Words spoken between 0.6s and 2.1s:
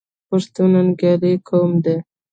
ننګیالی قوم دی.